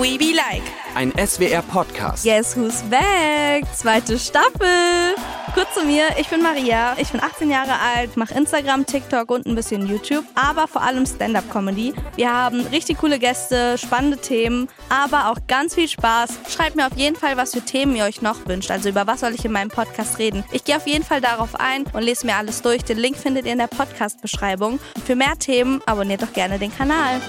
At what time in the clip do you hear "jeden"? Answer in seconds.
16.96-17.16, 20.86-21.04